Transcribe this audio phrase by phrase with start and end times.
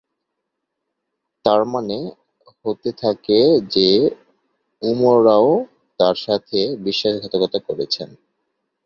[1.45, 1.99] তাঁর মনে
[2.65, 3.39] হতে থাকে
[3.73, 3.89] যে
[4.81, 5.49] উমরাও
[5.99, 8.09] তাঁর সাথে বিশ্বাসঘাতকতা করেছেন।